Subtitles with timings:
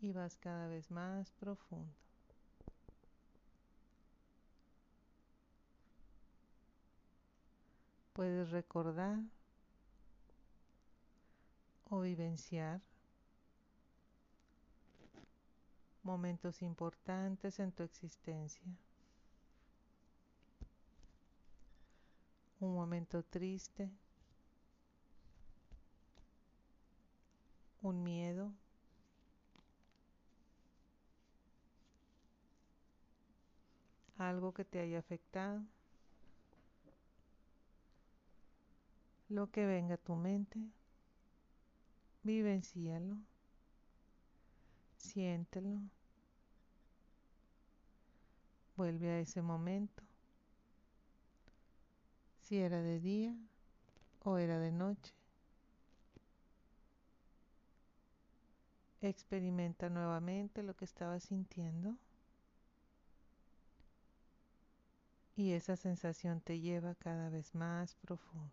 [0.00, 1.94] y vas cada vez más profundo.
[8.12, 9.18] Puedes recordar
[11.88, 12.80] o vivenciar
[16.02, 18.62] momentos importantes en tu existencia.
[22.60, 23.90] Un momento triste,
[27.82, 28.52] un miedo,
[34.20, 35.62] algo que te haya afectado,
[39.28, 40.58] lo que venga a tu mente,
[42.22, 43.16] vivencialo,
[44.96, 45.80] siéntelo,
[48.76, 50.02] vuelve a ese momento,
[52.40, 53.34] si era de día
[54.24, 55.14] o era de noche.
[59.00, 61.96] Experimenta nuevamente lo que estabas sintiendo.
[65.40, 68.52] Y esa sensación te lleva cada vez más profundo.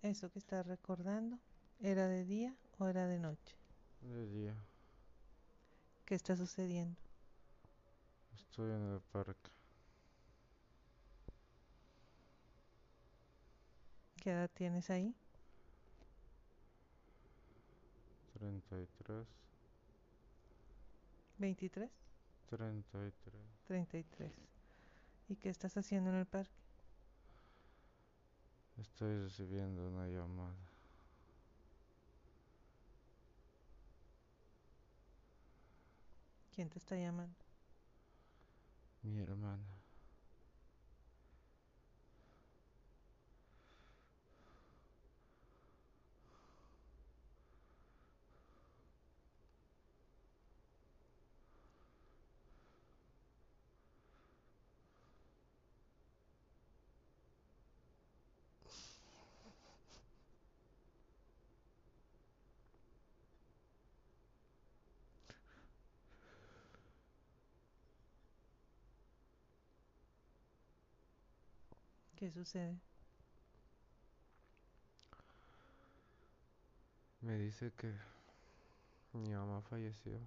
[0.00, 1.38] Eso que estás recordando
[1.80, 3.54] ¿Era de día o era de noche?
[4.00, 4.54] De día.
[6.04, 6.96] ¿Qué está sucediendo?
[8.34, 9.50] Estoy en el parque.
[14.20, 15.14] ¿Qué edad tienes ahí?
[18.38, 19.26] 33.
[21.38, 21.88] ¿23?
[22.50, 23.12] 33.
[23.66, 24.32] 33.
[25.28, 26.50] ¿Y qué estás haciendo en el parque?
[28.78, 30.67] Estoy recibiendo una llamada.
[36.58, 37.36] ¿Quién te está llamando?
[39.04, 39.77] Mi hermana.
[72.18, 72.76] ¿Qué sucede?
[77.20, 77.92] Me dice que
[79.12, 80.18] mi mamá falleció.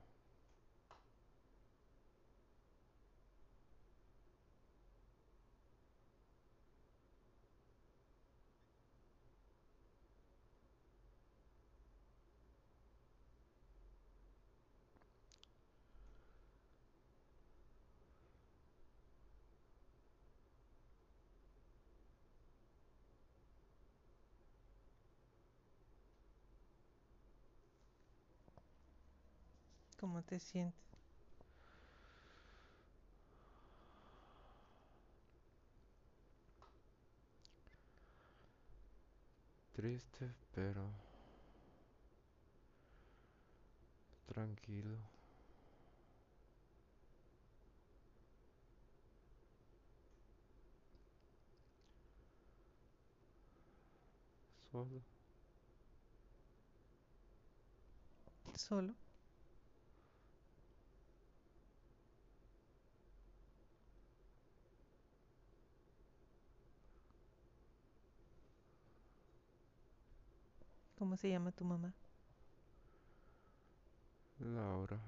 [30.01, 30.81] ¿Cómo te sientes?
[39.73, 40.93] Triste, pero
[44.25, 44.97] tranquilo.
[54.71, 55.01] Solo.
[58.55, 58.95] ¿Solo?
[71.01, 71.95] ¿Cómo se llama tu mamá?
[74.37, 74.99] Laura.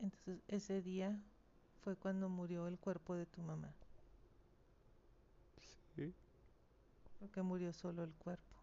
[0.00, 1.18] Entonces ese día
[1.82, 3.72] fue cuando murió el cuerpo de tu mamá.
[5.96, 6.12] Sí.
[7.18, 8.58] Porque murió solo el cuerpo.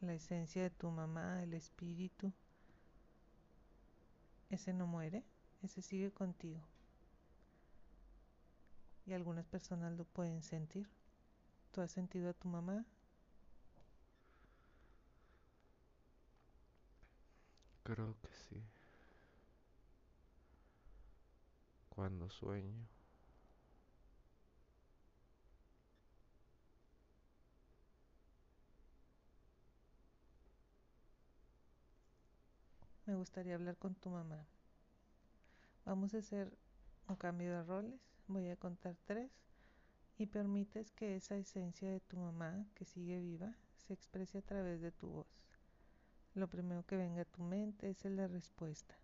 [0.00, 2.32] La esencia de tu mamá, el espíritu,
[4.48, 5.22] ese no muere,
[5.62, 6.62] ese sigue contigo
[9.08, 10.86] y algunas personas lo pueden sentir.
[11.72, 12.84] ¿Tú has sentido a tu mamá?
[17.84, 18.62] Creo que sí.
[21.88, 22.86] Cuando sueño.
[33.06, 34.46] me gustaría hablar con tu mamá.
[35.86, 36.52] Vamos a hacer
[37.08, 38.17] un cambio de roles.
[38.28, 39.32] Voy a contar tres
[40.18, 44.80] y permites que esa esencia de tu mamá, que sigue viva, se exprese a través
[44.80, 45.26] de tu voz.
[46.34, 48.96] Lo primero que venga a tu mente es la respuesta.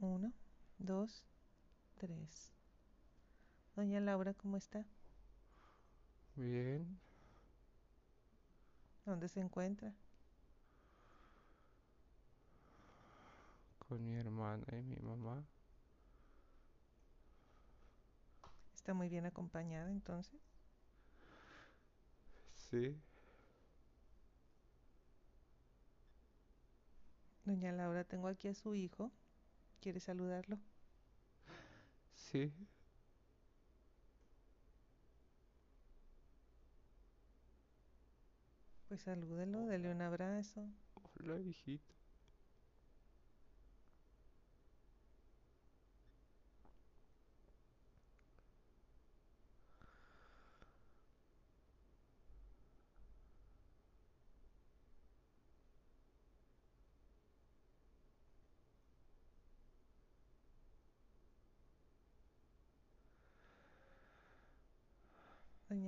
[0.00, 0.32] Uno,
[0.78, 1.24] dos,
[1.98, 2.52] tres.
[3.76, 4.84] Doña Laura, ¿cómo está?
[6.36, 6.98] Bien,
[9.04, 9.92] ¿Dónde se encuentra?
[13.88, 15.44] con mi hermana y mi mamá.
[18.88, 20.40] Está muy bien acompañada entonces.
[22.54, 22.96] Sí,
[27.44, 29.10] Doña Laura, tengo aquí a su hijo.
[29.80, 30.58] ¿Quiere saludarlo?
[32.14, 32.52] sí.
[38.88, 40.68] Pues salúdelo, dele un abrazo.
[41.20, 41.94] Hola, hijito.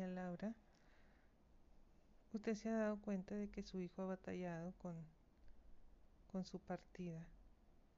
[0.01, 0.55] Doña Laura,
[2.33, 4.97] usted se ha dado cuenta de que su hijo ha batallado con,
[6.27, 7.23] con su partida,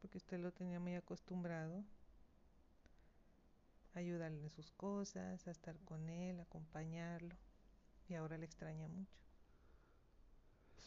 [0.00, 1.84] porque usted lo tenía muy acostumbrado
[3.94, 7.36] a ayudarle en sus cosas, a estar con él, a acompañarlo,
[8.08, 9.20] y ahora le extraña mucho.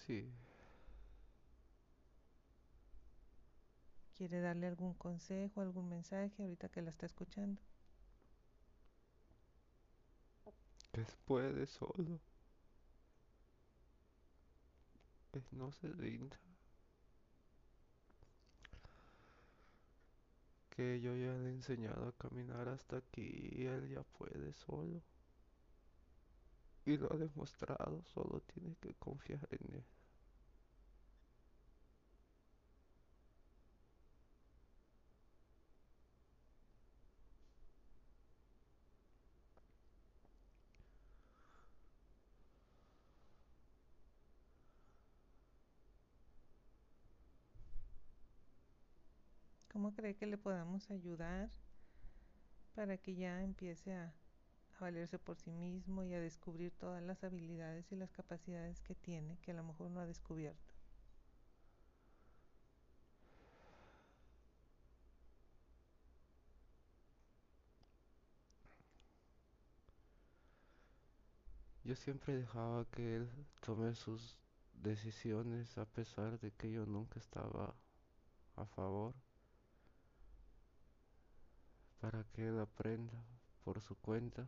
[0.05, 0.33] Sí,
[4.17, 7.61] ¿Quiere darle algún consejo, algún mensaje ahorita que la está escuchando?
[10.95, 12.21] Que puede solo.
[15.33, 16.37] Que no se rinda.
[20.69, 25.01] Que yo ya le he enseñado a caminar hasta aquí y él ya puede solo.
[26.85, 29.83] Y lo ha demostrado, solo tiene que confiar en él.
[49.75, 51.49] ¿Cómo cree que le podamos ayudar
[52.75, 54.13] para que ya empiece a,
[54.79, 59.37] valerse por sí mismo y a descubrir todas las habilidades y las capacidades que tiene
[59.39, 60.73] que a lo mejor no ha descubierto?
[71.85, 73.29] Yo siempre dejaba que él
[73.61, 74.37] tome sus
[74.73, 77.75] decisiones a pesar de que yo nunca estaba
[78.55, 79.13] a favor,
[82.05, 83.25] para que él aprenda
[83.63, 84.47] por su cuenta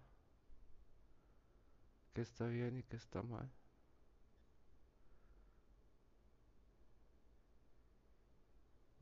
[2.13, 3.49] qué está bien y qué está mal.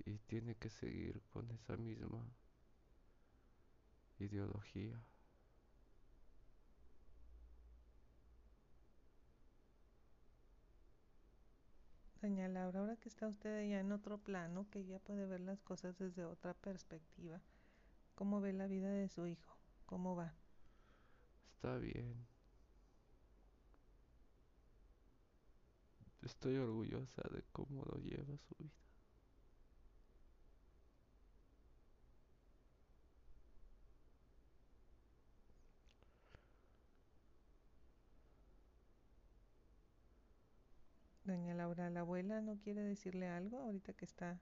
[0.06, 2.25] Y tiene que seguir con esa misma
[4.19, 5.04] ideología.
[12.22, 15.98] Doña ahora que está usted allá en otro plano, que ya puede ver las cosas
[15.98, 17.41] desde otra perspectiva,
[18.15, 19.57] ¿cómo ve la vida de su hijo?
[19.86, 20.34] ¿Cómo va?
[21.55, 22.25] Está bien.
[26.22, 28.72] Estoy orgullosa de cómo lo lleva su vida.
[41.25, 44.39] Doña Laura, la abuela no quiere decirle algo ahorita que está,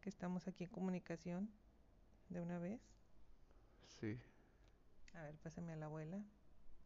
[0.00, 1.50] que estamos aquí en comunicación
[2.28, 2.80] de una vez.
[4.00, 4.18] Sí.
[5.14, 6.22] A ver, pásame a la abuela.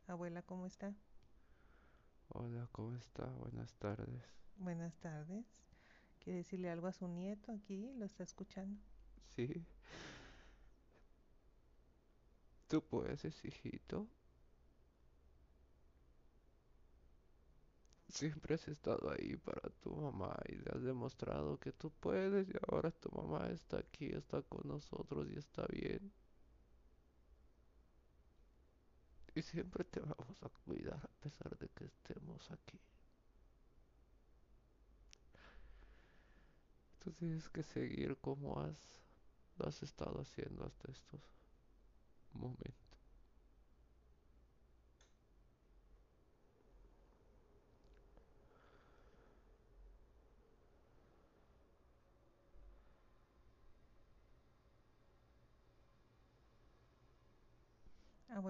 [0.07, 0.95] Abuela, ¿cómo está?
[2.29, 3.27] Hola, ¿cómo está?
[3.27, 4.23] Buenas tardes.
[4.57, 5.47] Buenas tardes.
[6.21, 7.93] ¿Quiere decirle algo a su nieto aquí?
[7.95, 8.81] ¿Lo está escuchando?
[9.35, 9.67] Sí.
[12.69, 14.07] Tú puedes, hijito.
[18.11, 22.53] Siempre has estado ahí para tu mamá y le has demostrado que tú puedes y
[22.69, 26.13] ahora tu mamá está aquí, está con nosotros y está bien.
[29.35, 32.81] Y siempre te vamos a cuidar a pesar de que estemos aquí.
[36.99, 38.81] Tú tienes que seguir como has,
[39.65, 41.21] has estado haciendo hasta estos
[42.33, 42.80] momentos.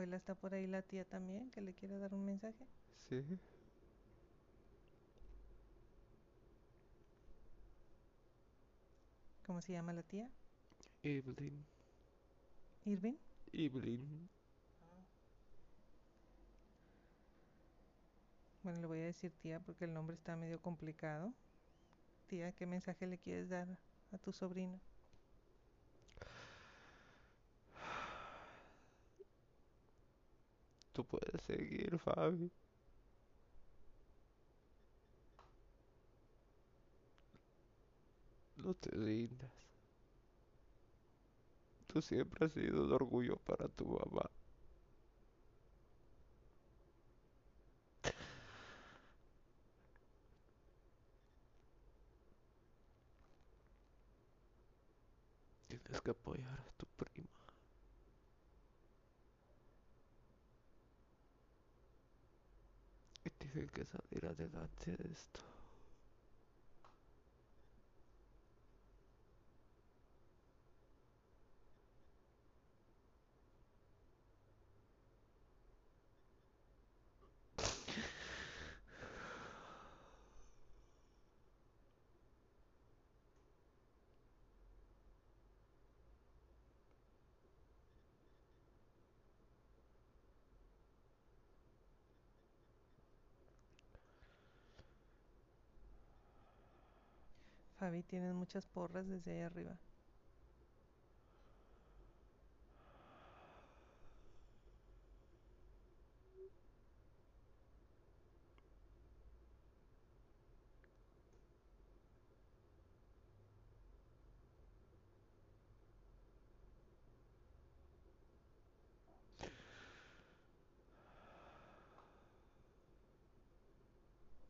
[0.00, 2.66] Abuela, ¿está por ahí la tía también que le quiere dar un mensaje?
[3.10, 3.22] Sí.
[9.44, 10.26] ¿Cómo se llama la tía?
[11.02, 11.66] Evelyn.
[12.86, 13.16] ¿Irving?
[13.52, 14.30] Evelyn.
[18.62, 21.34] Bueno, le voy a decir tía porque el nombre está medio complicado.
[22.26, 23.68] Tía, ¿qué mensaje le quieres dar
[24.12, 24.80] a tu sobrino?
[31.00, 32.50] Tú puedes seguir, Fabi.
[38.56, 39.50] No te rindas.
[41.86, 44.28] Tú siempre has sido un orgullo para tu mamá.
[55.66, 57.40] Tienes que apoyar a tu prima.
[63.92, 65.40] Y tienen que salir adelante de esto.
[97.80, 99.78] Fabi, tienes muchas porras desde ahí arriba.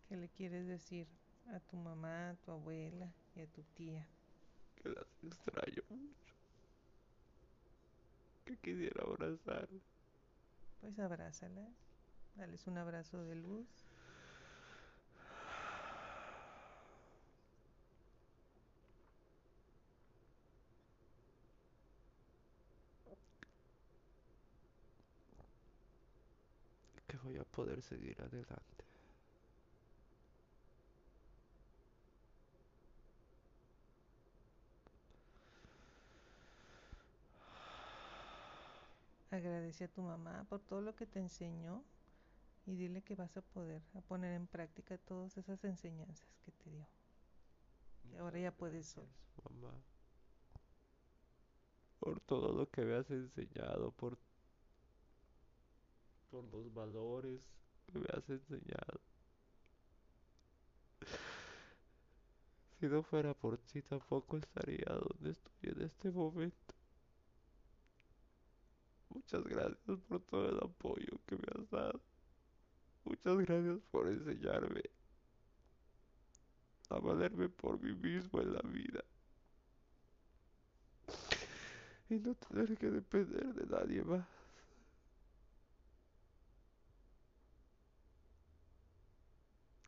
[0.09, 1.07] ¿Qué le quieres decir
[1.53, 4.07] a tu mamá, a tu abuela y a tu tía?
[4.77, 6.35] Que las extraño mucho.
[8.45, 9.69] Que quisiera abrazar.
[10.81, 11.69] Pues abrázala,
[12.37, 13.67] dales un abrazo de luz.
[27.07, 28.85] Que voy a poder seguir adelante.
[39.71, 41.85] Agradece a tu mamá por todo lo que te enseñó
[42.67, 46.71] y dile que vas a poder a poner en práctica todas esas enseñanzas que te
[46.71, 46.89] dio.
[48.03, 49.07] Que ahora ya puedes solo.
[49.45, 49.73] Mamá.
[52.01, 54.19] Por todo lo que me has enseñado, por,
[56.33, 57.41] por los valores
[57.87, 59.01] que me has enseñado.
[62.81, 66.80] Si no fuera por ti, tampoco estaría donde estoy en este momento.
[69.11, 72.01] Muchas gracias por todo el apoyo que me has dado.
[73.05, 74.83] Muchas gracias por enseñarme
[76.91, 79.05] a valerme por mí mismo en la vida.
[82.09, 84.27] Y no tener que depender de nadie más.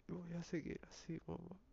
[0.09, 1.72] Voy a seguir así, mamá.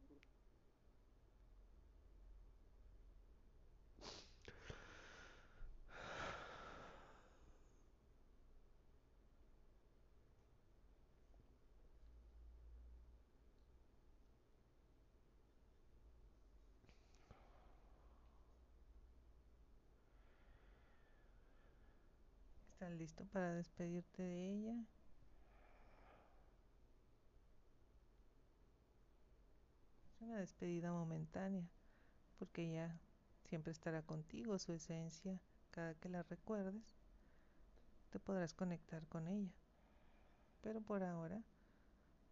[22.89, 24.75] ¿Estás listo para despedirte de ella?
[30.15, 31.69] Es una despedida momentánea,
[32.39, 32.99] porque ella
[33.45, 36.81] siempre estará contigo, su esencia, cada que la recuerdes,
[38.09, 39.53] te podrás conectar con ella.
[40.61, 41.43] Pero por ahora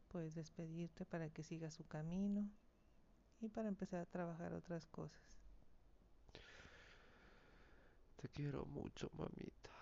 [0.07, 2.49] puedes despedirte para que siga su camino
[3.41, 5.21] y para empezar a trabajar otras cosas.
[8.15, 9.76] Te quiero mucho, mamita.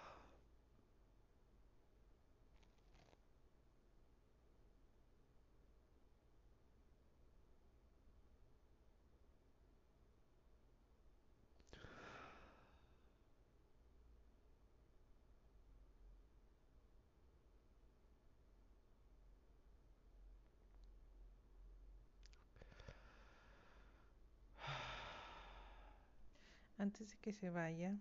[26.95, 27.97] Antes de que se vaya,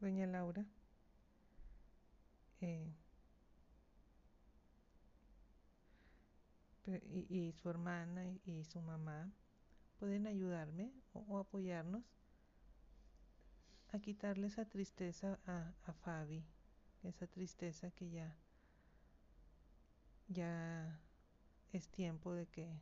[0.00, 0.66] doña Laura,
[2.60, 2.92] eh,
[7.30, 9.32] y, su hermana y, su mamá
[9.98, 12.04] pueden ayudarme o, o, apoyarnos
[13.92, 16.44] a quitarle esa tristeza a, a Fabi,
[17.02, 18.36] esa tristeza que ya
[20.28, 21.00] ya
[21.72, 22.78] es tiempo de que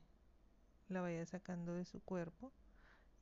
[0.88, 2.52] la vaya sacando de su cuerpo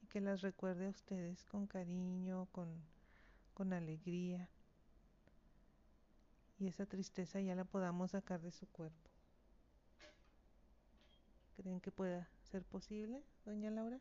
[0.06, 2.68] y que las recuerde a ustedes con cariño, con,
[3.54, 4.48] con alegría
[6.60, 9.10] y esa tristeza ya la podamos sacar de su cuerpo.
[11.56, 13.98] ¿Creen que pueda ser posible, doña Laura?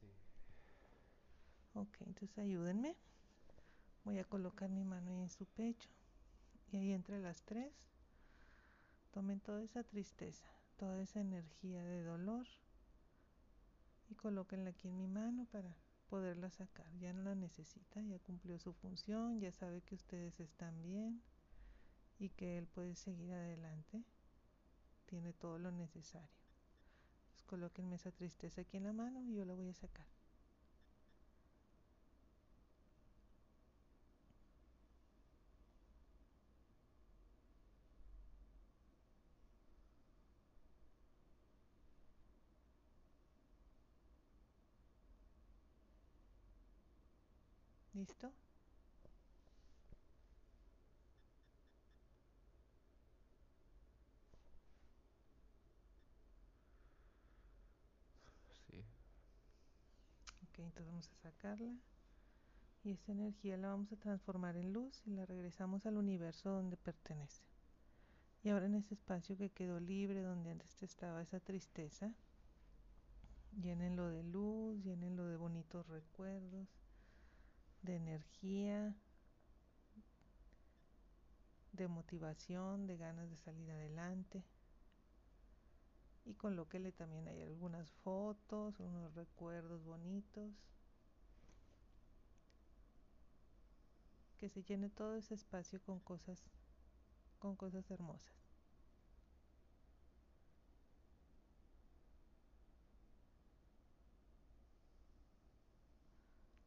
[0.00, 0.06] Sí.
[1.74, 2.96] Ok, entonces ayúdenme.
[4.04, 5.90] Voy a colocar mi mano ahí en su pecho
[6.70, 7.72] y ahí entre las tres
[9.10, 10.46] tomen toda esa tristeza,
[10.76, 12.46] toda esa energía de dolor
[14.12, 15.74] y colóquenla aquí en mi mano para
[16.08, 16.86] poderla sacar.
[16.98, 21.22] Ya no la necesita, ya cumplió su función, ya sabe que ustedes están bien
[22.18, 24.04] y que él puede seguir adelante.
[25.06, 26.28] Tiene todo lo necesario.
[27.22, 30.06] Entonces colóquenme esa tristeza aquí en la mano y yo la voy a sacar.
[48.02, 48.32] ¿Listo?
[58.66, 58.84] Sí.
[60.42, 61.74] Ok, entonces vamos a sacarla.
[62.84, 66.76] Y esa energía la vamos a transformar en luz y la regresamos al universo donde
[66.76, 67.42] pertenece.
[68.42, 72.12] Y ahora en ese espacio que quedó libre, donde antes estaba esa tristeza,
[73.60, 76.68] llénenlo de luz, llénenlo de bonitos recuerdos,
[77.82, 78.94] de energía,
[81.72, 84.44] de motivación, de ganas de salir adelante.
[86.24, 90.52] Y colóquele también hay algunas fotos, unos recuerdos bonitos.
[94.38, 96.38] Que se llene todo ese espacio con cosas,
[97.38, 98.32] con cosas hermosas.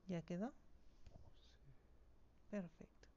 [0.07, 0.53] ¿Ya quedó?
[2.55, 3.09] Perfecto.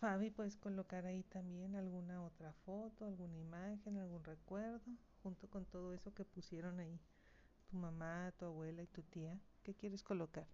[0.00, 4.80] Fabi, puedes colocar ahí también alguna otra foto, alguna imagen, algún recuerdo,
[5.22, 6.98] junto con todo eso que pusieron ahí.
[7.70, 9.38] Tu mamá, tu abuela y tu tía.
[9.62, 10.48] ¿Qué quieres colocar?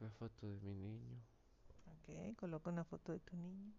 [0.00, 1.22] La foto de mi niño.
[1.86, 3.72] Ok, coloca una foto de tu niño.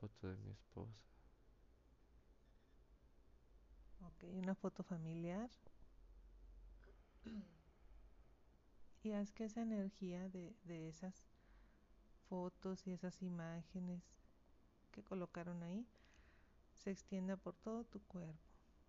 [0.00, 0.92] Foto de mi esposa.
[4.02, 5.50] Ok, una foto familiar.
[9.00, 11.24] Y haz que esa energía de, de esas
[12.28, 14.02] fotos y esas imágenes
[14.90, 15.86] que colocaron ahí
[16.74, 18.36] se extienda por todo tu cuerpo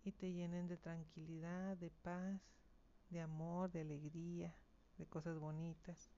[0.04, 2.40] y te llenen de tranquilidad, de paz,
[3.08, 4.52] de amor, de alegría,
[4.98, 6.10] de cosas bonitas.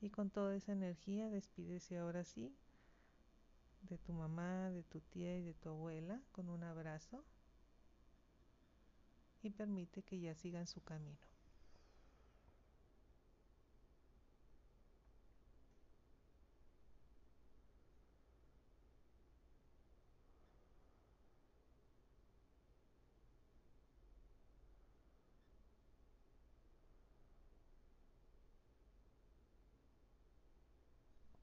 [0.00, 2.54] Y con toda esa energía despídese ahora sí
[3.82, 7.24] de tu mamá, de tu tía y de tu abuela con un abrazo
[9.42, 11.18] y permite que ya sigan su camino.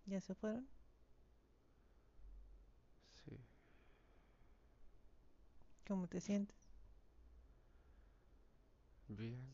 [0.06, 0.68] ¿Ya se fueron?
[3.24, 3.40] Sí.
[5.90, 6.56] ¿Cómo te sientes?
[9.10, 9.52] Bien.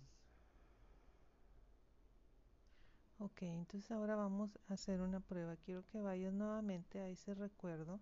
[3.18, 5.58] Ok, entonces ahora vamos a hacer una prueba.
[5.58, 8.00] Quiero que vayas nuevamente a ese recuerdo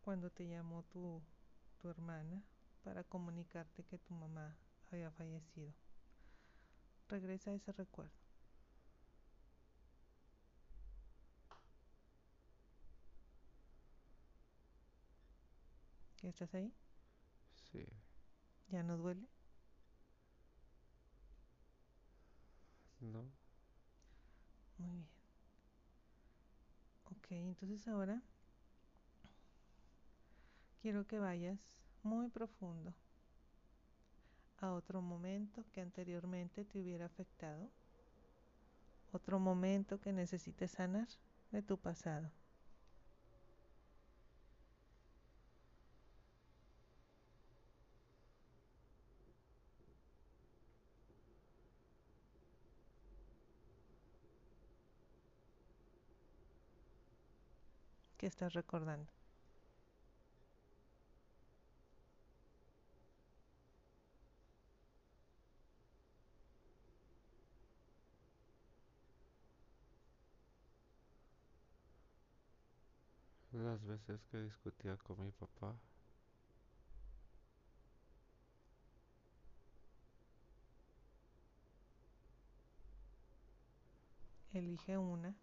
[0.00, 1.22] cuando te llamó tu,
[1.78, 2.42] tu hermana
[2.82, 4.56] para comunicarte que tu mamá
[4.90, 5.72] había fallecido.
[7.08, 8.14] Regresa a ese recuerdo.
[16.22, 16.72] ¿Estás ahí?
[17.72, 17.86] Sí.
[18.68, 19.26] ¿Ya no duele?
[23.00, 23.24] No.
[24.78, 25.08] Muy bien.
[27.06, 28.22] Ok, entonces ahora
[30.80, 31.60] quiero que vayas
[32.02, 32.94] muy profundo
[34.58, 37.70] a otro momento que anteriormente te hubiera afectado.
[39.12, 41.08] Otro momento que necesites sanar
[41.50, 42.30] de tu pasado.
[58.28, 59.10] ¿Qué estás recordando?
[73.52, 75.74] Las veces que discutía con mi papá.
[84.52, 85.34] Elige una.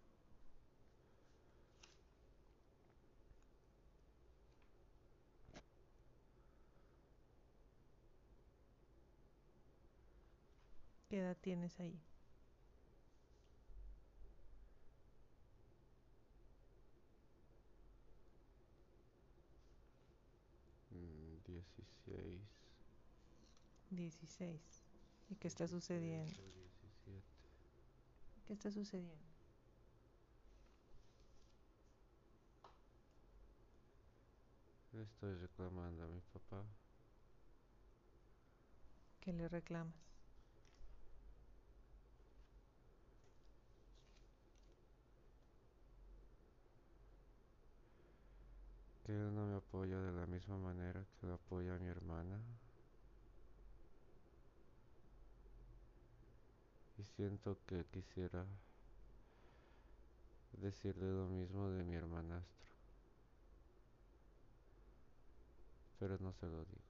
[11.16, 11.98] ¿Qué edad tienes ahí?
[20.90, 22.42] mm, Dieciséis.
[23.90, 24.84] 16.
[25.28, 26.40] ¿Y qué está sucediendo?
[26.54, 27.22] Diecisiete.
[28.46, 29.26] ¿Qué está sucediendo?
[34.92, 36.64] Estoy reclamando a mi papá.
[39.20, 40.05] ¿Qué le reclamas?
[49.06, 52.40] Que no me apoya de la misma manera que lo apoya mi hermana.
[56.98, 58.44] Y siento que quisiera
[60.60, 62.74] decirle lo mismo de mi hermanastro.
[66.00, 66.82] Pero no se lo digo.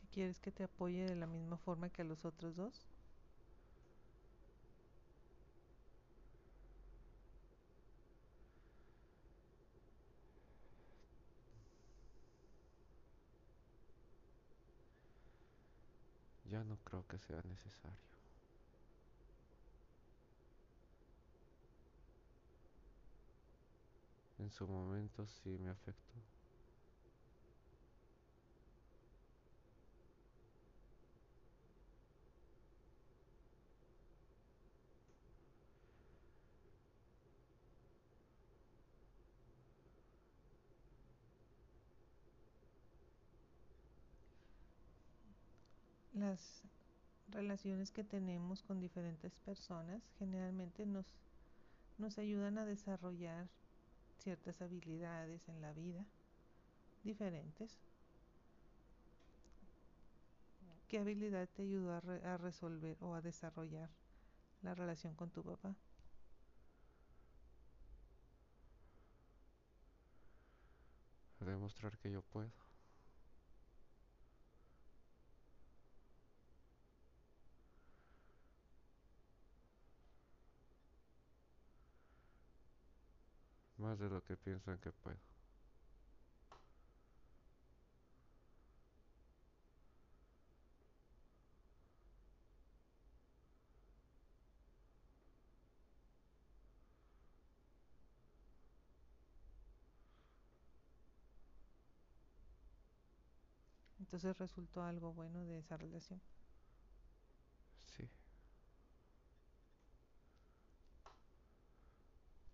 [0.00, 2.91] ¿Qué quieres que te apoye de la misma forma que a los otros dos?
[16.64, 17.98] No creo que sea necesario.
[24.36, 26.22] En su momento sí me afectó.
[46.32, 46.62] Las
[47.28, 51.04] relaciones que tenemos con diferentes personas generalmente nos,
[51.98, 53.50] nos ayudan a desarrollar
[54.16, 56.06] ciertas habilidades en la vida
[57.04, 57.78] diferentes.
[60.88, 63.90] ¿Qué habilidad te ayudó a, re- a resolver o a desarrollar
[64.62, 65.76] la relación con tu papá?
[71.40, 72.52] Demostrar que yo puedo.
[83.92, 85.18] Más de lo que piensan que puedo.
[104.00, 106.18] Entonces resultó algo bueno de esa relación.
[107.94, 108.08] Sí.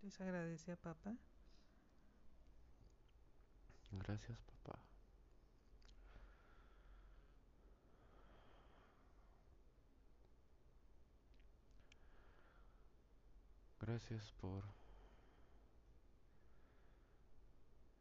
[0.09, 1.13] Les agradece a papá.
[3.91, 4.79] Gracias, papá.
[13.79, 14.63] Gracias por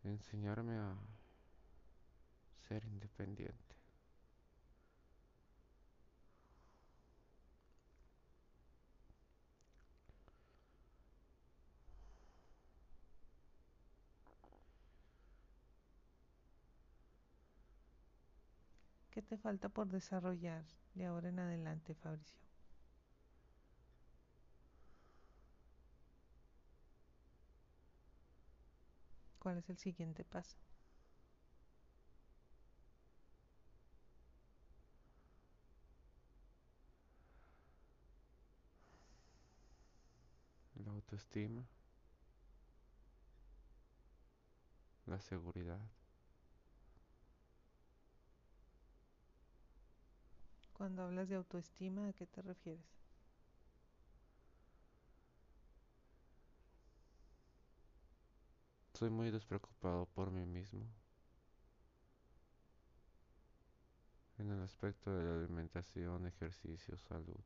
[0.02, 0.96] enseñarme a
[2.68, 3.77] ser independiente.
[19.38, 22.36] Falta por desarrollar de ahora en adelante, Fabricio?
[29.38, 30.56] ¿Cuál es el siguiente paso?
[40.84, 41.66] La autoestima.
[45.06, 45.80] La seguridad.
[50.78, 52.86] Cuando hablas de autoestima, ¿a qué te refieres?
[58.94, 60.86] Soy muy despreocupado por mí mismo.
[64.38, 67.42] En el aspecto de la alimentación, ejercicio, salud.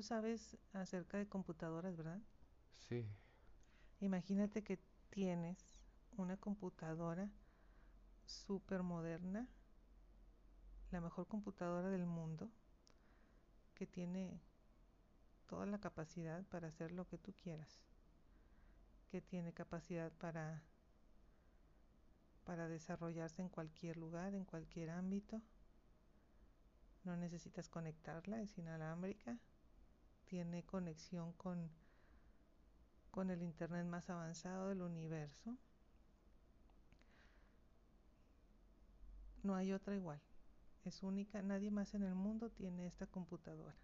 [0.00, 2.22] Tú sabes acerca de computadoras, ¿verdad?
[2.88, 3.04] Sí,
[4.00, 4.78] Imagínate que
[5.10, 5.58] tienes
[6.16, 7.28] una computadora
[8.24, 9.46] súper moderna,
[10.90, 12.50] la mejor computadora del mundo,
[13.74, 14.40] que tiene
[15.46, 17.82] toda la capacidad para hacer lo que tú quieras,
[19.10, 20.62] que tiene capacidad para,
[22.44, 25.42] para desarrollarse en cualquier lugar, en cualquier ámbito.
[27.04, 29.38] No necesitas conectarla, es inalámbrica,
[30.30, 31.68] tiene conexión con,
[33.10, 35.58] con el Internet más avanzado del universo.
[39.42, 40.20] No hay otra igual.
[40.84, 43.74] Es única, nadie más en el mundo tiene esta computadora.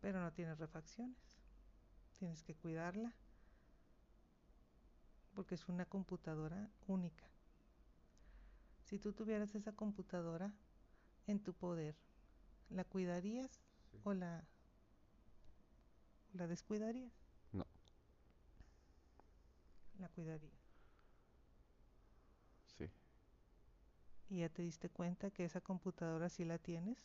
[0.00, 1.38] Pero no tiene refacciones.
[2.18, 3.14] Tienes que cuidarla
[5.32, 7.24] porque es una computadora única.
[8.82, 10.52] Si tú tuvieras esa computadora
[11.28, 11.94] en tu poder,
[12.68, 13.65] ¿la cuidarías
[14.02, 14.02] Sí.
[14.04, 14.44] o la,
[16.34, 17.12] la descuidarías?
[17.52, 17.66] No.
[19.98, 20.52] La cuidarías.
[22.76, 22.90] sí,
[24.28, 26.96] ¿Y ya te diste cuenta que esa computadora sí la tienes?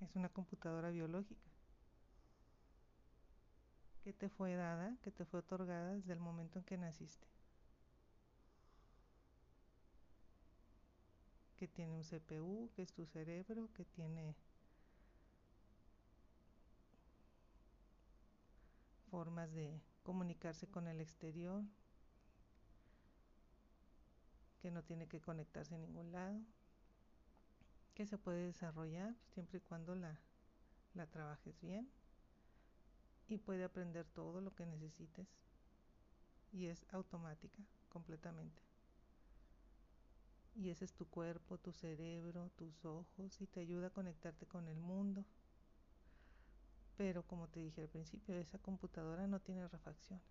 [0.00, 1.50] Es una computadora biológica
[4.04, 7.26] que te fue dada, que te fue otorgada desde el momento en que naciste.
[11.62, 14.34] Que tiene un CPU, que es tu cerebro, que tiene
[19.08, 21.62] formas de comunicarse con el exterior,
[24.60, 26.40] que no tiene que conectarse a ningún lado,
[27.94, 30.18] que se puede desarrollar siempre y cuando la,
[30.94, 31.88] la trabajes bien
[33.28, 35.28] y puede aprender todo lo que necesites
[36.50, 38.71] y es automática completamente.
[40.54, 44.68] Y ese es tu cuerpo, tu cerebro, tus ojos y te ayuda a conectarte con
[44.68, 45.24] el mundo.
[46.96, 50.24] Pero como te dije al principio, esa computadora no tiene refacciones.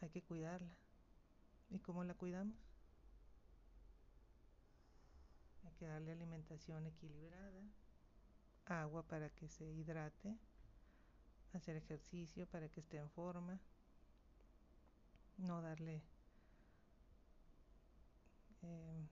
[0.00, 0.76] Hay que cuidarla.
[1.70, 2.56] ¿Y cómo la cuidamos?
[5.64, 7.62] Hay que darle alimentación equilibrada,
[8.64, 10.36] agua para que se hidrate,
[11.52, 13.60] hacer ejercicio para que esté en forma,
[15.36, 16.02] no darle
[18.62, 19.08] eh,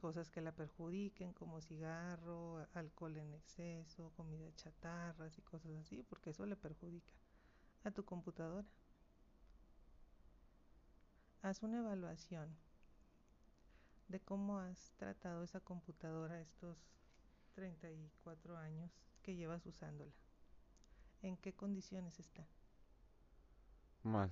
[0.00, 6.30] cosas que la perjudiquen como cigarro, alcohol en exceso, comida chatarras y cosas así, porque
[6.30, 7.12] eso le perjudica
[7.84, 8.66] a tu computadora.
[11.42, 12.56] Haz una evaluación
[14.08, 16.78] de cómo has tratado esa computadora estos
[17.54, 18.90] 34 años
[19.22, 20.12] que llevas usándola.
[21.22, 22.46] ¿En qué condiciones está?
[24.02, 24.30] mal.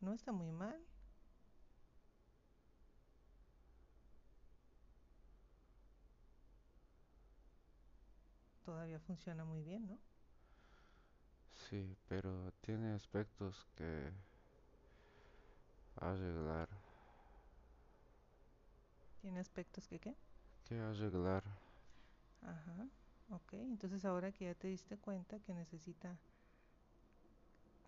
[0.00, 0.80] No está muy mal.
[8.64, 9.98] Todavía funciona muy bien, ¿no?
[11.50, 14.12] Sí, pero tiene aspectos que
[16.00, 16.68] arreglar,
[19.20, 20.16] Tiene aspectos que qué.
[20.64, 21.42] que arreglar.
[22.42, 22.88] Ajá.
[23.30, 26.18] Ok, entonces ahora que ya te diste cuenta que necesita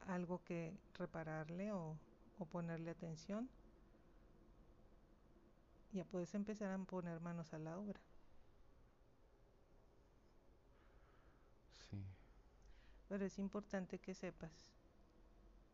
[0.08, 0.60] algo que
[0.94, 1.96] repararle o,
[2.38, 3.48] o ponerle atención,
[5.92, 8.00] ya puedes empezar a poner manos a la obra.
[11.90, 11.98] Sí,
[13.08, 14.70] Pero es importante que sepas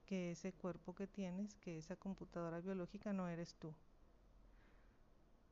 [0.07, 3.75] que ese cuerpo que tienes, que esa computadora biológica no eres tú.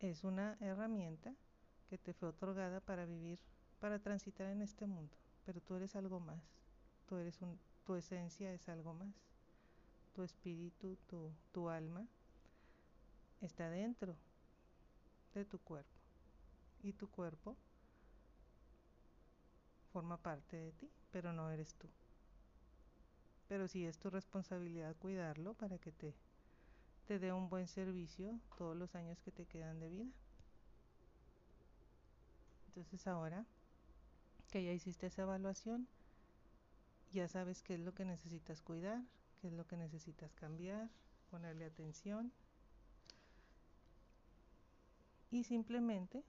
[0.00, 1.34] Es una herramienta
[1.88, 3.38] que te fue otorgada para vivir,
[3.78, 5.16] para transitar en este mundo.
[5.44, 6.42] Pero tú eres algo más.
[7.06, 9.14] Tú eres un, tu esencia es algo más.
[10.14, 12.06] Tu espíritu, tu, tu alma
[13.40, 14.16] está dentro
[15.34, 15.90] de tu cuerpo.
[16.82, 17.56] Y tu cuerpo
[19.92, 21.88] forma parte de ti, pero no eres tú.
[23.48, 26.14] Pero sí es tu responsabilidad cuidarlo para que te,
[27.06, 30.10] te dé un buen servicio todos los años que te quedan de vida.
[32.68, 33.44] Entonces ahora
[34.50, 35.86] que ya hiciste esa evaluación,
[37.12, 39.02] ya sabes qué es lo que necesitas cuidar,
[39.40, 40.88] qué es lo que necesitas cambiar,
[41.30, 42.32] ponerle atención.
[45.30, 46.24] Y simplemente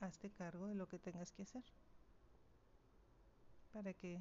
[0.00, 1.64] hazte cargo de lo que tengas que hacer
[3.72, 4.20] para que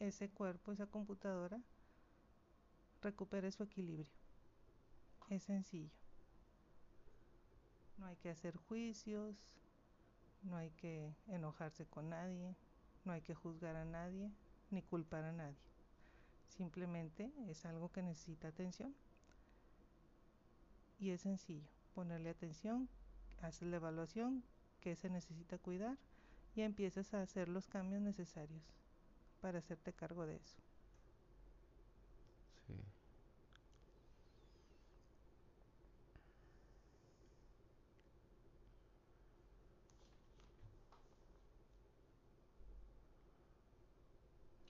[0.00, 1.60] ese cuerpo, esa computadora,
[3.02, 4.10] recupere su equilibrio.
[5.28, 5.90] Es sencillo.
[7.98, 9.36] No hay que hacer juicios,
[10.42, 12.56] no hay que enojarse con nadie,
[13.04, 14.30] no hay que juzgar a nadie,
[14.70, 15.58] ni culpar a nadie.
[16.48, 18.94] Simplemente es algo que necesita atención.
[20.98, 21.68] y es sencillo.
[21.94, 22.88] Ponerle atención,
[23.38, 24.44] haces la evaluación,
[24.80, 25.96] qué se necesita cuidar
[26.54, 28.62] y empiezas a hacer los cambios necesarios
[29.40, 30.58] para hacerte cargo de eso.
[32.66, 32.74] Sí.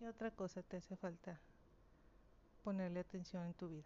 [0.07, 1.41] ¿Qué otra cosa te hace falta
[2.63, 3.83] ponerle atención en tu vida?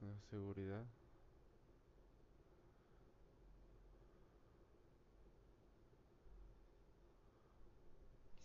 [0.00, 0.84] La seguridad.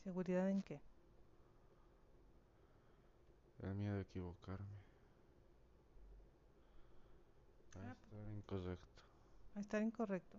[0.04, 0.82] ¿Seguridad en qué?
[3.60, 4.82] El miedo a equivocarme.
[7.76, 9.02] A Ah, estar incorrecto.
[9.56, 10.38] A estar incorrecto.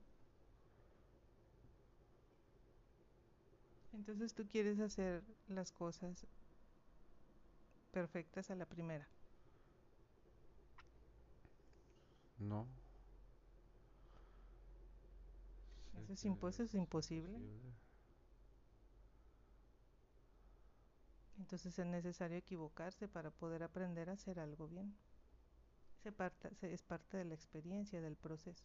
[3.93, 6.27] Entonces tú quieres hacer las cosas
[7.93, 9.07] perfectas a la primera.
[12.39, 12.67] No.
[15.95, 17.29] Eso es, eso es imposible.
[17.33, 17.73] posible.
[21.39, 24.95] Entonces es necesario equivocarse para poder aprender a hacer algo bien.
[26.03, 28.65] Se parta- se- es parte de la experiencia, del proceso.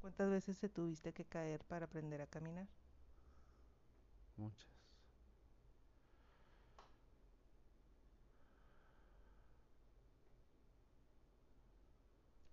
[0.00, 2.66] ¿Cuántas veces te tuviste que caer para aprender a caminar?
[4.36, 4.70] muchas.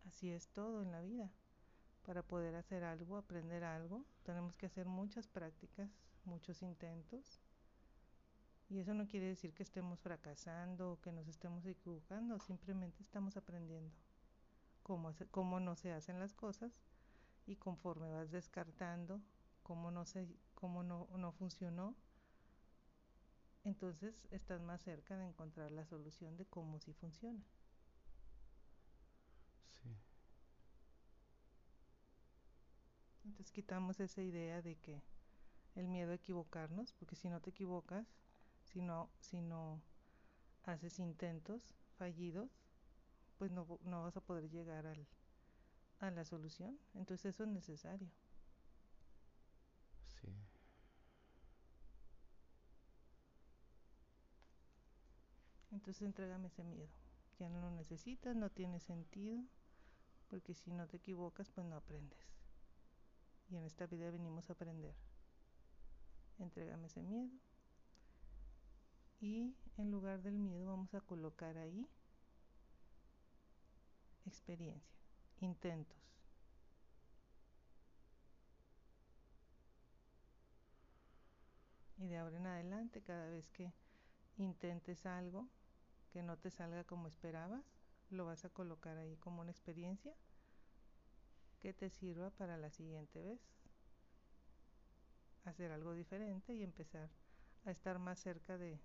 [0.07, 1.31] Así es todo en la vida.
[2.03, 5.89] Para poder hacer algo, aprender algo, tenemos que hacer muchas prácticas,
[6.25, 7.41] muchos intentos.
[8.69, 13.37] Y eso no quiere decir que estemos fracasando o que nos estemos equivocando, simplemente estamos
[13.37, 13.95] aprendiendo
[14.83, 16.71] cómo, hace- cómo no se hacen las cosas
[17.47, 19.21] y conforme vas descartando
[19.63, 21.95] cómo no, se, cómo no, no funcionó,
[23.63, 27.43] entonces estás más cerca de encontrar la solución de cómo sí funciona.
[29.71, 29.89] Sí,
[33.25, 35.03] Entonces quitamos esa idea de que
[35.75, 38.07] el miedo a equivocarnos, porque si no te equivocas,
[38.65, 39.81] si no, si no
[40.65, 42.49] haces intentos fallidos,
[43.37, 45.07] pues no, no vas a poder llegar al,
[45.99, 46.79] a la solución.
[46.93, 48.09] Entonces eso es necesario.
[50.21, 50.33] sí.
[55.71, 56.89] Entonces entrégame ese miedo.
[57.39, 59.43] Ya no lo necesitas, no tiene sentido,
[60.27, 62.17] porque si no te equivocas, pues no aprendes.
[63.49, 64.95] Y en esta vida venimos a aprender.
[66.39, 67.29] Entrégame ese miedo.
[69.19, 71.87] Y en lugar del miedo vamos a colocar ahí
[74.25, 74.96] experiencia,
[75.41, 75.97] intentos.
[81.97, 83.73] Y de ahora en adelante, cada vez que
[84.37, 85.47] intentes algo
[86.11, 87.65] que no te salga como esperabas,
[88.09, 90.13] lo vas a colocar ahí como una experiencia
[91.59, 93.39] que te sirva para la siguiente vez.
[95.45, 97.09] Hacer algo diferente y empezar
[97.65, 98.79] a estar más cerca de,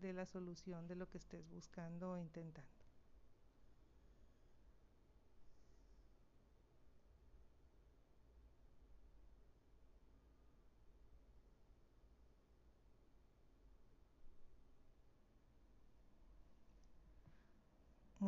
[0.00, 2.81] de la solución de lo que estés buscando o intentando.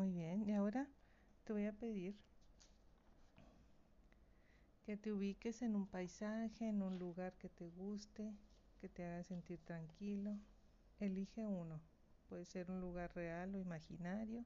[0.04, 0.86] Muy bien, y ahora
[1.44, 2.14] te voy a pedir
[4.84, 8.34] que te ubiques en un paisaje, en un lugar que te guste,
[8.82, 10.36] que te haga sentir tranquilo.
[11.00, 11.80] Elige uno.
[12.28, 14.44] Puede ser un lugar real o imaginario.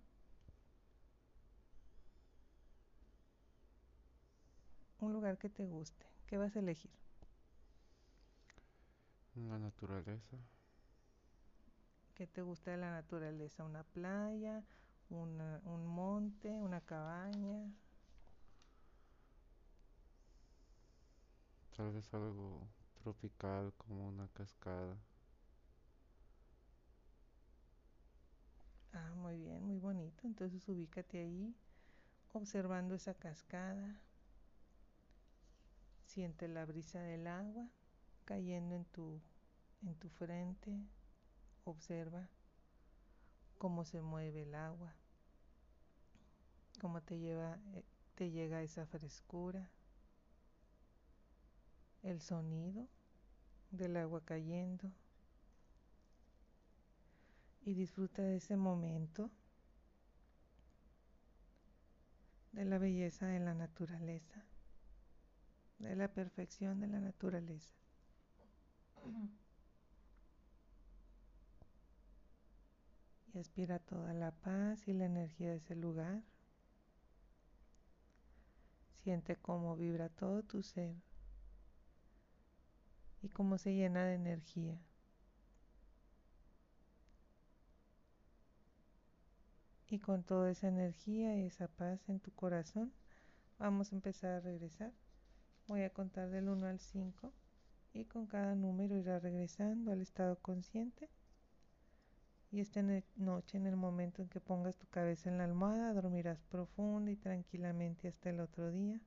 [5.01, 6.07] Un lugar que te guste.
[6.29, 6.93] ¿Qué vas a elegir?
[9.35, 10.39] La naturaleza.
[12.15, 13.65] ¿Qué te gusta de la naturaleza?
[13.65, 14.63] ¿Una playa?
[15.11, 16.49] Una- un monte?
[16.51, 17.71] ¿Una cabaña?
[21.75, 22.69] Tal vez algo
[23.03, 24.99] tropical como una cascada.
[28.93, 30.27] Ah, muy bien, muy bonito.
[30.27, 31.55] Entonces ubícate ahí,
[32.33, 34.03] observando esa cascada.
[36.03, 37.69] Siente la brisa del agua
[38.25, 39.21] cayendo en tu,
[39.83, 40.73] en tu frente.
[41.65, 42.29] Observa
[43.59, 44.95] cómo se mueve el agua,
[46.81, 47.85] cómo te lleva, eh,
[48.15, 49.71] te llega esa frescura,
[52.03, 52.87] el sonido
[53.71, 54.91] del agua cayendo.
[57.65, 59.31] Y disfruta de ese momento,
[62.53, 64.43] de la belleza de la naturaleza,
[65.79, 67.75] de la perfección de la naturaleza.
[73.39, 76.25] Y aspira toda la paz y la energía de ese lugar.
[78.97, 80.97] Siente cómo vibra todo tu ser
[83.23, 84.77] y cómo se llena de energía.
[89.87, 92.93] Y con toda esa energía y esa paz en tu corazón,
[93.57, 94.93] vamos a empezar a regresar.
[95.69, 97.33] Voy a contar del 1 al 5
[97.93, 101.09] y con cada número irá regresando al estado consciente.
[102.51, 102.83] Y esta
[103.17, 107.17] noche, en el momento en que pongas tu cabeza en la almohada, dormirás profunda y
[107.17, 109.01] tranquilamente hasta el otro día,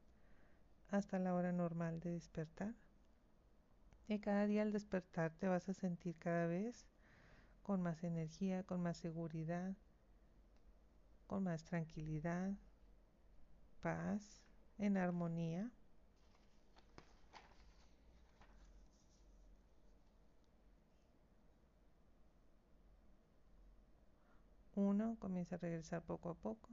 [0.90, 2.76] hasta la hora normal de despertar.
[4.08, 6.86] Y cada día al despertar te vas a sentir cada vez
[7.64, 9.74] con más energía, con más seguridad,
[11.26, 12.52] con más tranquilidad,
[13.82, 14.44] paz,
[14.78, 15.72] en armonía.
[24.82, 26.70] Uno, comienza a regresar poco a poco.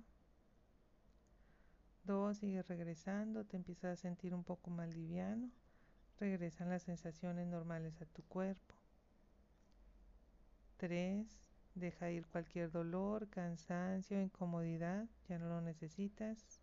[2.04, 5.50] Dos, sigue regresando, te empiezas a sentir un poco más liviano.
[6.18, 8.74] Regresan las sensaciones normales a tu cuerpo.
[10.78, 11.48] Tres,
[11.78, 16.61] Deja ir cualquier dolor, cansancio, incomodidad, ya no lo necesitas.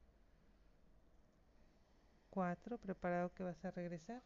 [2.31, 2.77] 4.
[2.77, 4.21] Preparado que vas a regresar.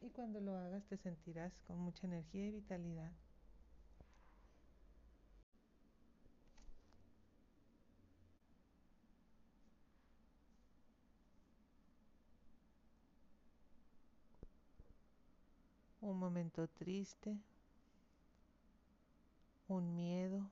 [0.00, 3.12] Y cuando lo hagas te sentirás con mucha energía y vitalidad.
[16.06, 17.36] Un momento triste,
[19.66, 20.48] un miedo,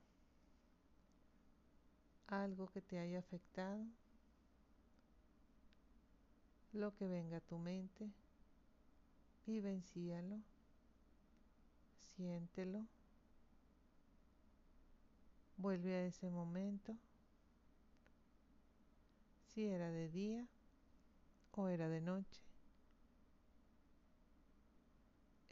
[2.26, 3.86] algo que te haya afectado,
[6.72, 8.10] lo que venga a tu mente,
[9.46, 10.40] vivencíalo,
[12.16, 12.84] siéntelo,
[15.56, 16.96] vuelve a ese momento,
[19.46, 20.48] si era de día
[21.52, 22.43] o era de noche.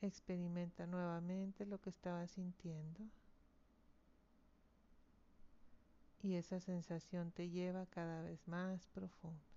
[0.03, 3.09] Experimenta nuevamente lo que estaba sintiendo.
[6.23, 9.52] y esa sensación te lleva cada vez más profundo.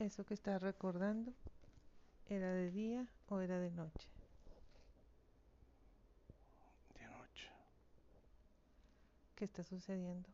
[0.00, 1.32] Eso que estás recordando
[2.28, 4.08] era de día o era de noche.
[6.94, 7.50] De noche.
[9.34, 10.28] ¿Qué está sucediendo?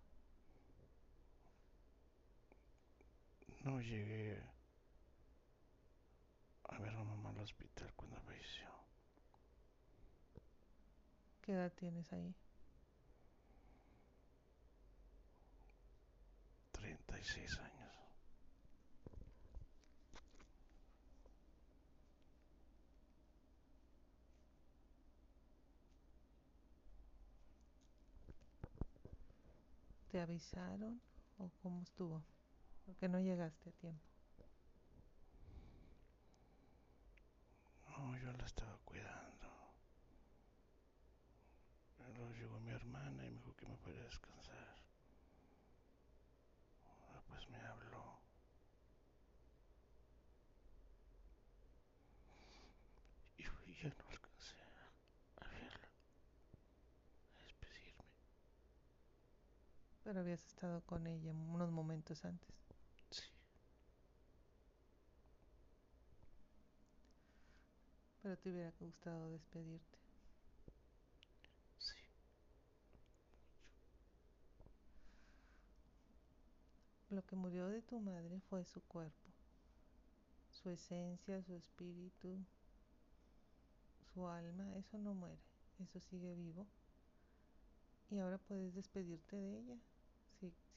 [3.63, 4.43] No llegué
[6.65, 8.69] a ver a mamá al hospital cuando falleció.
[11.41, 12.35] ¿Qué edad tienes ahí?
[16.73, 17.84] 36 años.
[30.15, 31.01] ¿Te avisaron
[31.39, 32.23] o cómo estuvo?
[32.87, 34.05] Porque no llegaste a tiempo.
[37.89, 39.49] No, yo la estaba cuidando.
[41.99, 44.77] Luego llegó mi hermana y me dijo que me fuera a descansar.
[46.87, 48.21] Ah, pues me habló.
[53.37, 53.43] Y
[53.83, 54.55] ya no alcancé
[55.41, 55.89] a verla,
[57.37, 58.05] a despedirme.
[60.05, 62.55] Pero habías estado con ella unos momentos antes.
[63.11, 63.23] Sí.
[68.23, 69.99] Pero te hubiera gustado despedirte.
[71.79, 71.95] Sí.
[77.09, 79.31] Lo que murió de tu madre fue su cuerpo,
[80.51, 82.39] su esencia, su espíritu,
[84.13, 85.41] su alma, eso no muere,
[85.79, 86.67] eso sigue vivo.
[88.11, 89.77] Y ahora puedes despedirte de ella,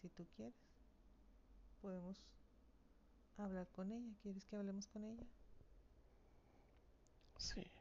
[0.01, 0.55] si, tú quieres.
[1.81, 2.17] Podemos
[3.37, 4.13] hablar con ella.
[4.21, 5.25] ¿Quieres que hablemos con ella?
[7.37, 7.71] Sí.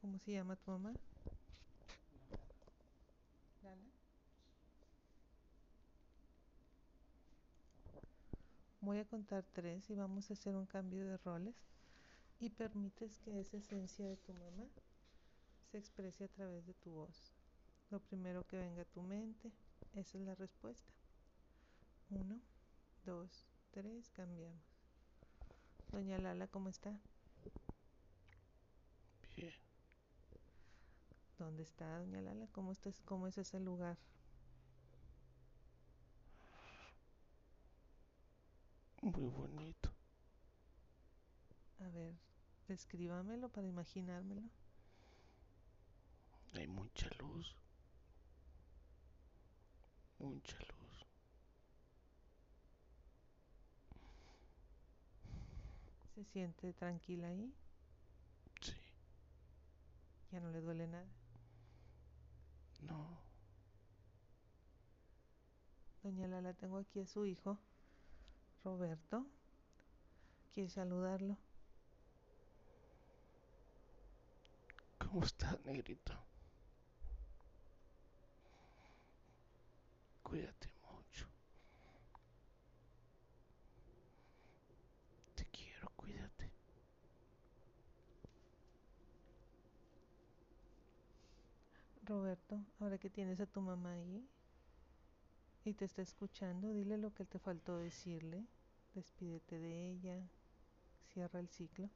[0.00, 0.92] ¿Cómo se llama tu mamá?
[3.62, 3.82] Lala.
[8.80, 11.54] Voy a contar tres y vamos a hacer un cambio de roles
[12.38, 14.68] y permites que esa esencia de tu mamá
[15.70, 17.32] se exprese a través de tu voz.
[17.90, 19.50] Lo primero que venga a tu mente,
[19.94, 20.92] esa es la respuesta.
[22.10, 22.40] Uno,
[23.04, 24.62] dos, tres, cambiamos.
[25.90, 26.98] Doña Lala, ¿cómo está?
[29.36, 29.54] Bien.
[31.38, 32.46] ¿Dónde está Doña Lala?
[32.52, 33.96] ¿Cómo, está, cómo es ese lugar?
[39.02, 39.92] Muy bonito.
[41.80, 42.14] A ver,
[42.68, 44.42] descríbamelo para imaginármelo.
[46.54, 47.54] Hay mucha luz.
[50.18, 51.06] Mucha luz.
[56.14, 57.52] ¿Se siente tranquila ahí?
[58.60, 58.72] Sí.
[60.30, 61.06] ¿Ya no le duele nada?
[62.82, 63.18] No.
[66.02, 67.58] Doña Lala, tengo aquí a su hijo,
[68.62, 69.26] Roberto.
[70.52, 71.36] ¿Quiere saludarlo?
[74.98, 76.12] ¿Cómo está, negrito?
[80.34, 81.28] Cuídate mucho.
[85.36, 86.50] Te quiero, cuídate.
[92.02, 94.28] Roberto, ahora que tienes a tu mamá ahí
[95.64, 98.44] y te está escuchando, dile lo que te faltó decirle.
[98.92, 100.20] Despídete de ella.
[101.12, 101.88] Cierra el ciclo.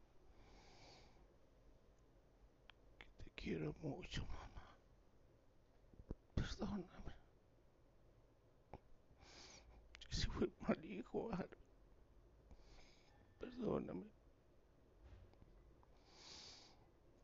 [2.99, 4.76] Que te quiero mucho, mamá.
[6.36, 6.98] Perdóname.
[10.19, 11.31] Si fue mal hijo.
[13.39, 14.11] Perdóname.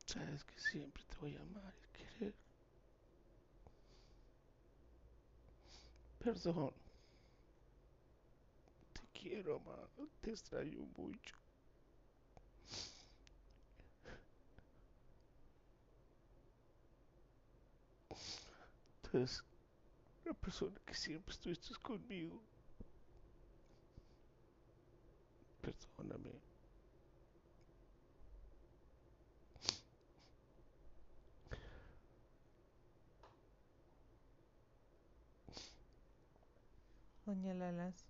[0.07, 2.35] Sabes que siempre te voy a amar y querer.
[6.21, 6.73] Perdón.
[8.93, 9.89] Te quiero, mamá.
[10.21, 11.35] Te extraño mucho.
[19.03, 19.27] Tú
[20.25, 22.54] la persona que siempre estuviste conmigo.
[25.97, 26.41] Perdóname.
[37.27, 38.05] Doña Lalas,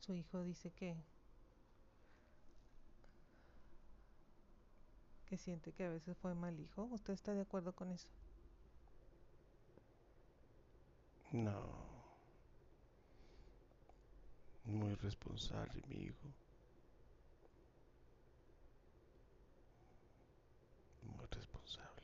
[0.00, 0.96] su hijo dice que
[5.28, 6.84] que siente que a veces fue mal hijo.
[6.84, 8.08] ¿Usted está de acuerdo con eso?
[11.32, 11.87] No.
[14.68, 16.28] Muy responsable, mi hijo.
[21.02, 22.02] Muy responsable.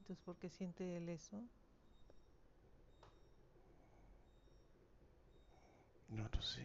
[0.00, 1.42] Entonces, ¿por qué siente él eso?
[6.08, 6.62] No lo sé.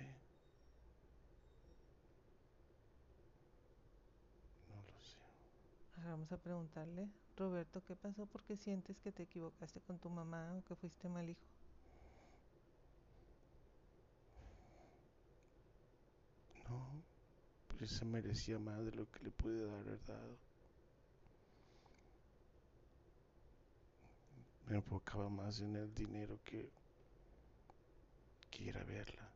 [4.69, 5.17] No lo sé.
[5.97, 8.25] Ahora vamos a preguntarle, Roberto, ¿qué pasó?
[8.25, 11.56] ¿Por qué sientes que te equivocaste con tu mamá o que fuiste mal hijo?
[17.77, 20.37] Pues se merecía más de lo que le pude haber dado.
[24.67, 26.69] Me enfocaba más en el dinero que,
[28.49, 29.29] que ir a verla.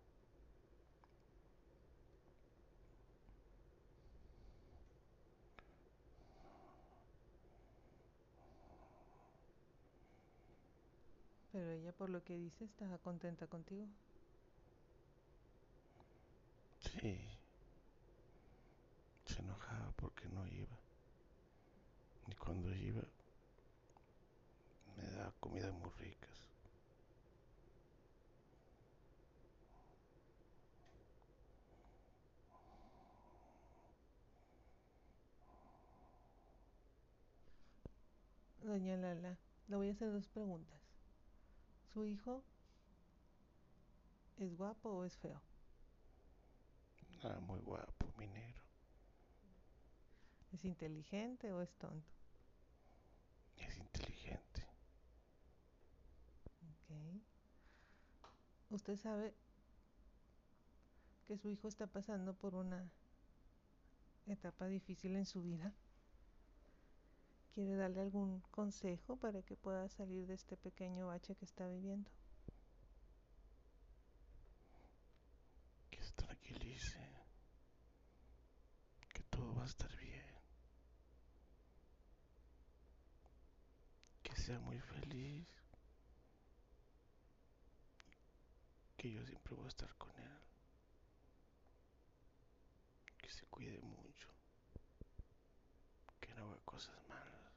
[11.52, 13.86] Pero ella, por lo que dice, estaba contenta contigo.
[16.80, 17.31] Sí.
[19.42, 20.78] Se enojaba porque no iba.
[22.28, 23.02] Y cuando iba,
[24.96, 26.30] me daba comida muy ricas.
[38.62, 40.82] Doña Lala, le voy a hacer dos preguntas.
[41.92, 42.44] ¿Su hijo
[44.38, 45.42] es guapo o es feo?
[47.24, 48.61] Ah, muy guapo, minero.
[50.52, 52.12] ¿Es inteligente o es tonto?
[53.58, 54.66] Es inteligente.
[56.62, 57.22] Ok.
[58.70, 59.34] ¿Usted sabe
[61.26, 62.92] que su hijo está pasando por una
[64.26, 65.74] etapa difícil en su vida?
[67.54, 72.10] ¿Quiere darle algún consejo para que pueda salir de este pequeño bache que está viviendo?
[75.90, 77.00] Que se tranquilice.
[79.14, 80.21] Que todo va a estar bien.
[84.34, 85.46] que sea muy feliz,
[88.96, 90.40] que yo siempre voy a estar con él,
[93.18, 94.30] que se cuide mucho,
[96.22, 97.52] que no haga cosas malas.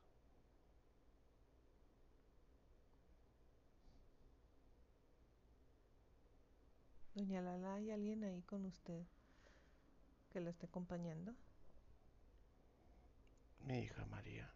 [7.15, 9.07] Doña Lala, ¿hay alguien ahí con usted
[10.31, 11.37] que la esté acompañando?
[13.61, 14.53] Mi hija María.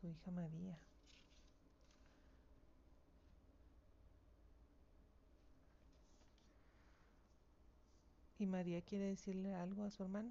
[0.00, 0.78] Su hija María.
[8.38, 10.30] ¿Y María quiere decirle algo a su hermano?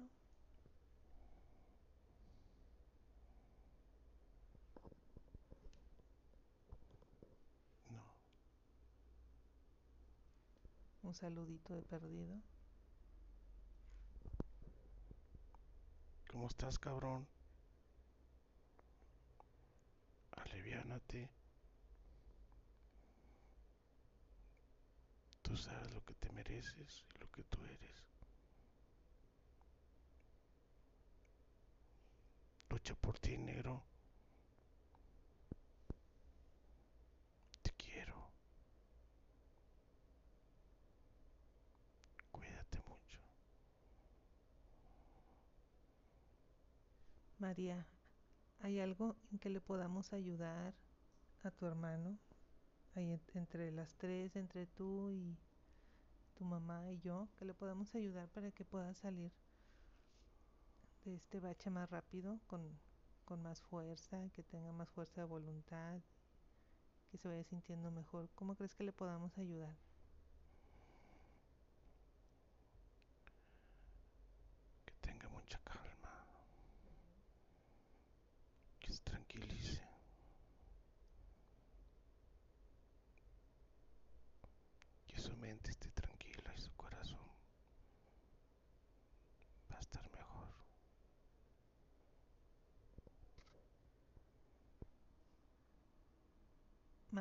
[7.90, 8.02] No.
[11.02, 12.40] Un saludito de perdido.
[16.30, 17.26] ¿Cómo estás, cabrón?
[20.68, 21.30] Aliviánate.
[25.40, 28.04] Tú sabes lo que te mereces y lo que tú eres.
[32.68, 33.82] Lucha por ti, negro.
[37.62, 38.30] Te quiero.
[42.30, 43.20] Cuídate mucho.
[47.38, 47.86] María,
[48.60, 50.74] ¿hay algo en que le podamos ayudar
[51.44, 52.18] a tu hermano?
[52.96, 55.36] Ahí en- entre las tres, entre tú y
[56.34, 59.30] tu mamá y yo, que le podamos ayudar para que pueda salir
[61.04, 62.78] de este bache más rápido, con,
[63.24, 66.00] con más fuerza, que tenga más fuerza de voluntad,
[67.10, 68.30] que se vaya sintiendo mejor.
[68.34, 69.76] ¿Cómo crees que le podamos ayudar?
[74.84, 76.12] Que tenga mucha calma.
[78.80, 79.80] Que se tranquilice.
[85.08, 87.18] Que su mente esté tranquila y su corazón
[89.70, 90.48] va a estar mejor.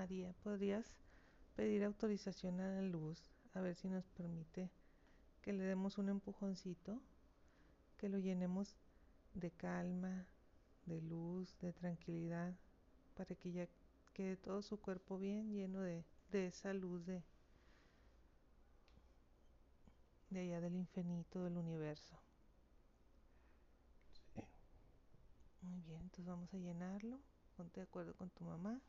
[0.07, 0.85] María, ¿podrías
[1.57, 4.69] pedir autorización a la luz a ver si nos permite
[5.41, 7.01] que le demos un empujoncito,
[7.97, 8.77] que lo llenemos
[9.33, 10.25] de calma,
[10.85, 12.53] de luz, de tranquilidad,
[13.15, 13.67] para que ya
[14.13, 17.21] quede todo su cuerpo bien lleno de, de esa luz de,
[20.29, 22.17] de allá del infinito, del universo.
[24.33, 24.41] Sí.
[25.63, 27.19] Muy bien, entonces vamos a llenarlo.
[27.57, 28.79] Ponte de acuerdo con tu mamá.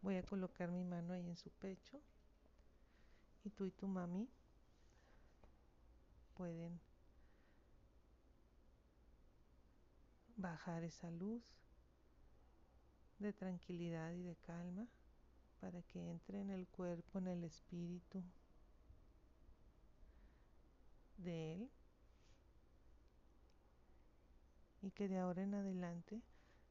[0.00, 2.00] Voy a colocar mi mano ahí en su pecho.
[3.44, 4.28] Y tú y tu mami
[6.34, 6.80] pueden
[10.36, 11.42] bajar esa luz
[13.18, 14.86] de tranquilidad y de calma
[15.60, 18.22] para que entre en el cuerpo, en el espíritu
[21.16, 21.70] de él
[24.82, 26.22] y que de ahora en adelante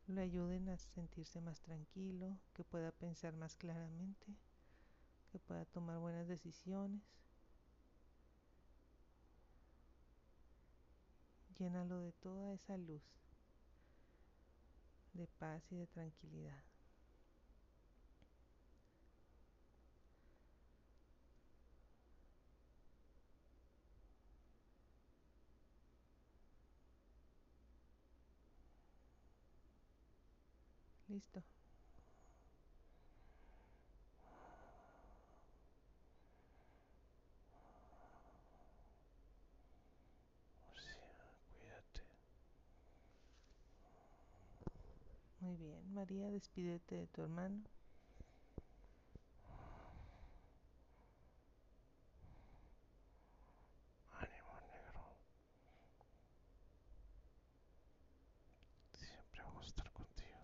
[0.08, 4.28] lo ayuden a sentirse más tranquilo, que pueda pensar más claramente,
[5.32, 7.01] que pueda tomar buenas decisiones.
[11.58, 13.03] Llénalo de toda esa luz
[15.14, 16.64] de paz y de tranquilidad.
[31.18, 31.41] Listo.
[45.39, 45.91] Muy bien.
[45.91, 47.63] María, despídete de tu hermano.
[54.20, 55.18] Ánimo, negro.
[58.93, 60.38] Siempre vamos a estar contigo.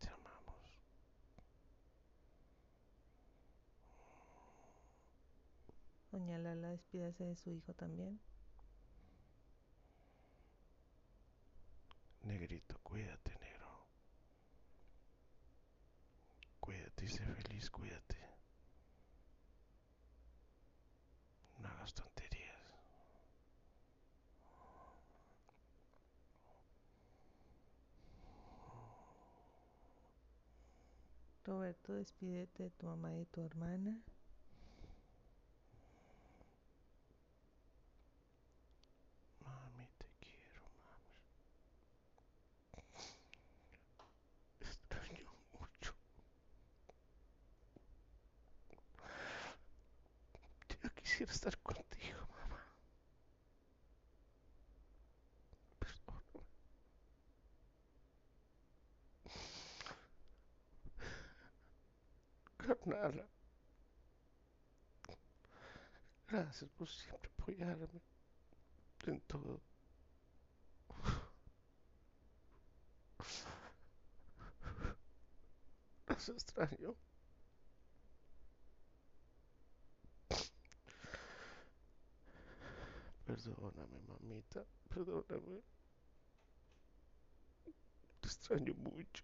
[0.00, 0.78] Te amamos.
[6.18, 8.18] Doña Lala, despídase de su hijo también.
[12.22, 13.86] Negrito, cuídate, negro.
[16.58, 18.16] Cuídate y sé feliz, cuídate.
[21.60, 22.56] No hagas tonterías.
[31.44, 34.02] Roberto, despídete de tu mamá y de tu hermana.
[39.44, 41.24] Mami, te quiero, mami.
[44.60, 45.94] Extraño mucho.
[50.82, 52.62] Ya quisiera estar contigo, mamá.
[55.78, 56.44] Perdóname.
[62.58, 63.26] Carnala.
[66.60, 67.86] Gracias por siempre apoyarme
[69.06, 69.60] en todo.
[76.08, 76.96] Los extraño.
[83.24, 84.64] Perdóname, mamita.
[84.88, 85.62] Perdóname.
[88.20, 89.22] Te extraño mucho.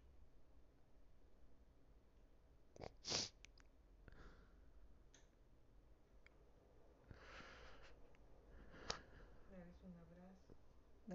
[9.51, 10.55] Dales un abrazo.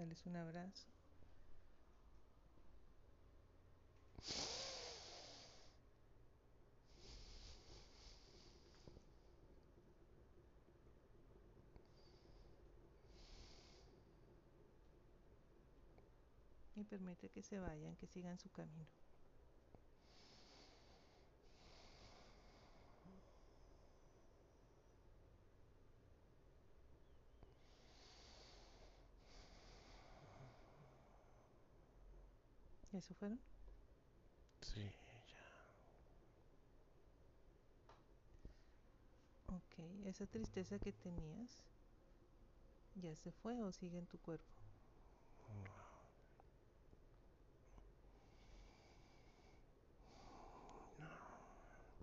[0.00, 0.86] Un abrazo.
[16.76, 18.86] Y permite que se vayan, que sigan su camino.
[33.10, 33.40] Eso fueron?
[34.62, 34.90] Sí,
[39.48, 41.64] Ok, esa tristeza que tenías
[42.94, 44.54] ya se fue o sigue en tu cuerpo.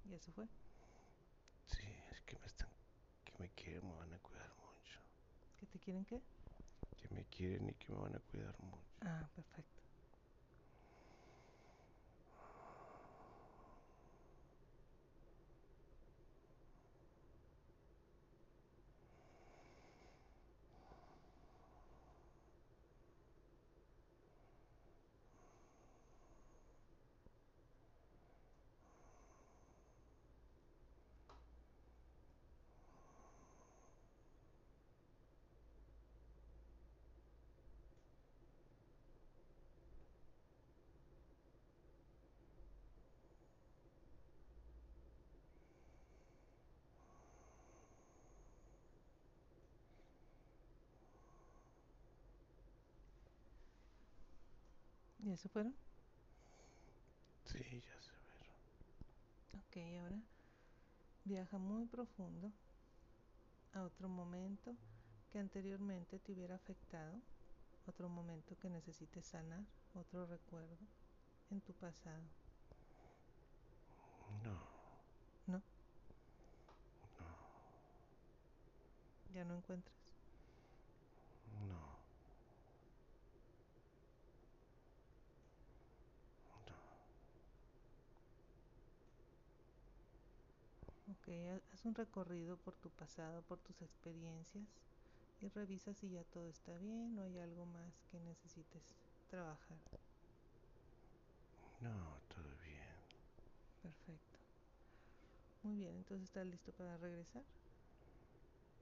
[0.10, 0.48] Ya se fue.
[1.68, 2.70] sí, es que me están,
[3.24, 5.00] que me quieren, me van a cuidar mucho.
[5.58, 6.22] ¿Que te quieren qué?
[6.98, 8.84] Que me quieren y que me van a cuidar mucho.
[9.02, 9.87] Ah, perfecto.
[55.28, 55.76] ¿Ya se fueron?
[57.46, 58.48] Sí, ya se fueron.
[59.54, 60.22] Ok, ahora
[61.26, 62.52] viaja muy profundo
[63.74, 64.76] a otro momento
[65.30, 67.22] que anteriormente te hubiera afectado,
[67.86, 70.78] otro momento que necesites sanar, otro recuerdo
[71.52, 72.24] en tu pasado.
[74.44, 74.58] No,
[75.48, 75.62] ¿No?
[77.20, 77.36] no,
[79.34, 80.07] ¿Ya no encuentras?
[91.28, 91.34] Ok,
[91.74, 94.64] haz un recorrido por tu pasado, por tus experiencias
[95.42, 98.96] y revisa si ya todo está bien o hay algo más que necesites
[99.28, 99.78] trabajar.
[101.82, 102.88] No, todo bien.
[103.82, 104.40] Perfecto.
[105.64, 107.44] Muy bien, entonces estás listo para regresar.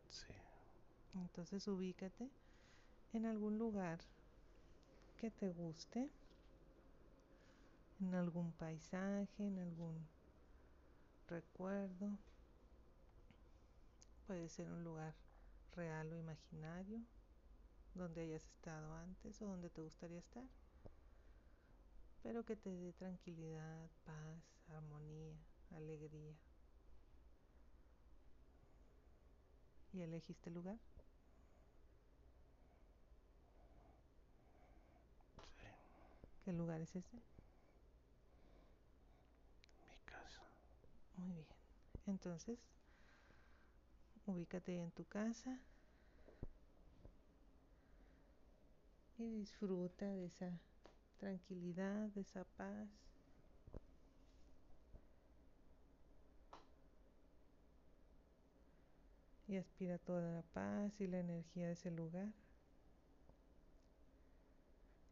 [0.10, 0.34] Sí,
[1.16, 2.30] Entonces ubícate
[3.14, 4.00] en algún lugar
[5.18, 6.10] que te guste,
[8.00, 10.08] en algún paisaje, en algún
[11.28, 12.18] recuerdo.
[14.28, 15.14] Puede ser un lugar
[15.72, 17.00] real o imaginario,
[17.94, 20.44] donde hayas estado antes o donde te gustaría estar,
[22.24, 25.38] pero que te dé tranquilidad, paz, armonía,
[25.70, 26.36] alegría.
[29.94, 30.80] ¿Y elegiste el lugar?
[30.94, 31.04] sí.
[36.44, 37.16] ¿Qué lugar es ese?
[39.88, 40.42] Mi casa.
[41.16, 41.48] Muy bien.
[42.08, 42.60] Entonces,
[44.26, 45.60] ubícate en tu casa
[49.18, 50.52] y disfruta de esa
[51.18, 52.90] tranquilidad, de esa paz.
[59.48, 62.34] Y aspira toda la paz y la energía de ese lugar.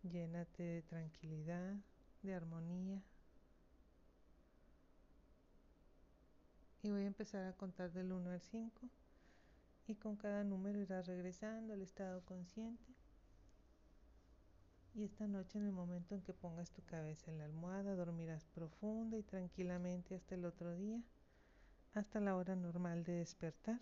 [0.01, 1.75] Llénate de tranquilidad,
[2.23, 3.01] de armonía.
[6.81, 8.89] Y voy a empezar a contar del 1 al 5.
[9.87, 12.93] Y con cada número irás regresando al estado consciente.
[14.95, 18.45] Y esta noche, en el momento en que pongas tu cabeza en la almohada, dormirás
[18.45, 21.01] profunda y tranquilamente hasta el otro día,
[21.93, 23.79] hasta la hora normal de despertar.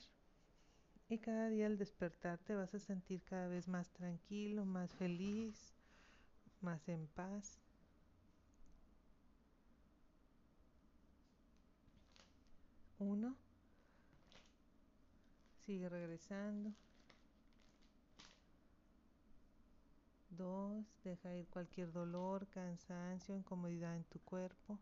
[1.10, 5.76] Y cada día al despertar te vas a sentir cada vez más tranquilo, más feliz,
[6.62, 7.60] más en paz.
[13.00, 13.36] Uno.
[15.66, 16.72] Sigue regresando.
[20.32, 20.86] 2.
[21.04, 24.80] Deja ir cualquier dolor, cansancio, incomodidad en tu cuerpo.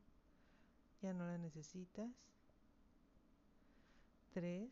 [1.02, 2.10] Ya no la necesitas.
[4.34, 4.70] 3.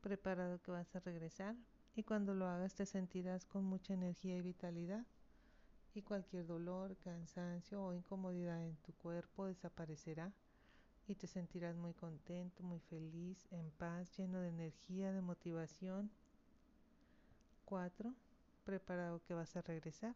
[0.00, 1.56] Preparado que vas a regresar.
[1.96, 5.04] Y cuando lo hagas te sentirás con mucha energía y vitalidad.
[5.94, 10.32] Y cualquier dolor, cansancio o incomodidad en tu cuerpo desaparecerá.
[11.06, 16.10] Y te sentirás muy contento, muy feliz, en paz, lleno de energía, de motivación
[17.66, 18.14] 4.
[18.64, 20.14] Preparado que vas a regresar.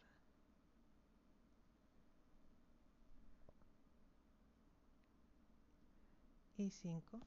[6.57, 7.21] Y 5.